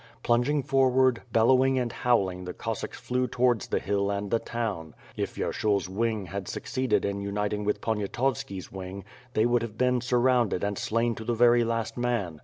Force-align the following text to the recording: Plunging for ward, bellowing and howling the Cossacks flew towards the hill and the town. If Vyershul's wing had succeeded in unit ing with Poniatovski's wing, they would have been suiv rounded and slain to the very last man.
Plunging 0.23 0.63
for 0.63 0.89
ward, 0.89 1.21
bellowing 1.31 1.77
and 1.77 1.91
howling 1.91 2.45
the 2.45 2.55
Cossacks 2.55 2.99
flew 2.99 3.27
towards 3.27 3.67
the 3.67 3.77
hill 3.77 4.09
and 4.09 4.31
the 4.31 4.39
town. 4.39 4.95
If 5.15 5.35
Vyershul's 5.35 5.87
wing 5.87 6.25
had 6.25 6.47
succeeded 6.47 7.05
in 7.05 7.21
unit 7.21 7.53
ing 7.53 7.65
with 7.65 7.81
Poniatovski's 7.81 8.71
wing, 8.71 9.03
they 9.35 9.45
would 9.45 9.61
have 9.61 9.77
been 9.77 9.99
suiv 9.99 10.23
rounded 10.23 10.63
and 10.63 10.75
slain 10.79 11.13
to 11.13 11.23
the 11.23 11.35
very 11.35 11.63
last 11.63 11.97
man. 11.97 12.39